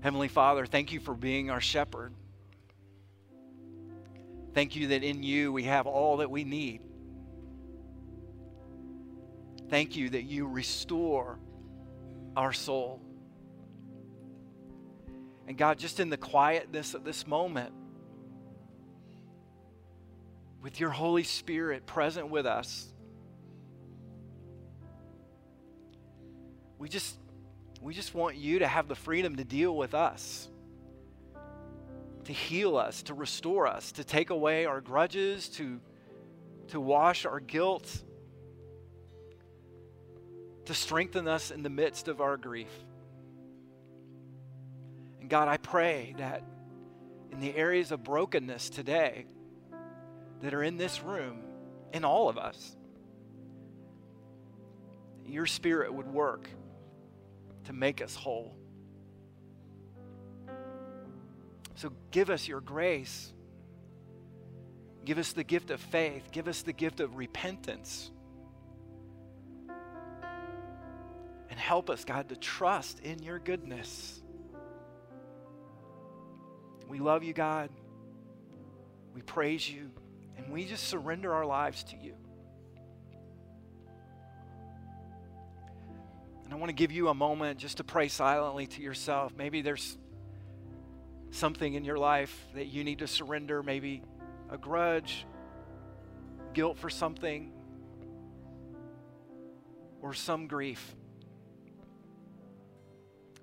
[0.00, 2.12] Heavenly Father, thank you for being our shepherd.
[4.54, 6.80] Thank you that in you we have all that we need.
[9.72, 11.38] Thank you that you restore
[12.36, 13.00] our soul.
[15.48, 17.72] And God, just in the quietness of this moment,
[20.60, 22.92] with your Holy Spirit present with us,
[26.78, 27.16] we just
[27.80, 30.50] we just want you to have the freedom to deal with us,
[32.24, 35.80] to heal us, to restore us, to take away our grudges, to,
[36.68, 38.02] to wash our guilt,
[40.72, 42.72] to strengthen us in the midst of our grief.
[45.20, 46.42] And God, I pray that
[47.30, 49.26] in the areas of brokenness today
[50.40, 51.42] that are in this room,
[51.92, 52.74] in all of us,
[55.26, 56.48] your spirit would work
[57.64, 58.56] to make us whole.
[61.74, 63.30] So give us your grace.
[65.04, 66.30] Give us the gift of faith.
[66.32, 68.10] Give us the gift of repentance.
[71.72, 74.20] Help us, God, to trust in your goodness.
[76.86, 77.70] We love you, God.
[79.14, 79.90] We praise you.
[80.36, 82.12] And we just surrender our lives to you.
[86.44, 89.32] And I want to give you a moment just to pray silently to yourself.
[89.34, 89.96] Maybe there's
[91.30, 94.02] something in your life that you need to surrender, maybe
[94.50, 95.24] a grudge,
[96.52, 97.50] guilt for something,
[100.02, 100.96] or some grief,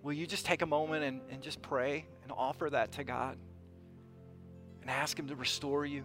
[0.01, 3.37] will you just take a moment and, and just pray and offer that to God
[4.81, 6.03] and ask Him to restore you?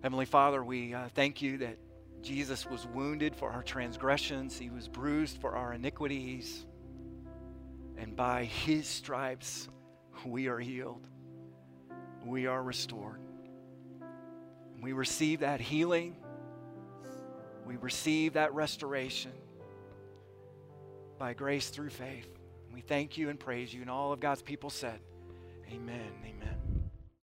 [0.00, 1.76] Heavenly Father, we uh, thank you that
[2.22, 6.66] Jesus was wounded for our transgressions, he was bruised for our iniquities,
[7.96, 9.68] and by his stripes
[10.26, 11.06] we are healed.
[12.24, 13.20] We are restored.
[14.80, 16.16] We receive that healing.
[17.66, 19.32] We receive that restoration
[21.18, 22.28] by grace through faith.
[22.72, 23.80] We thank you and praise you.
[23.80, 25.00] And all of God's people said,
[25.72, 26.12] Amen.
[26.24, 26.67] Amen.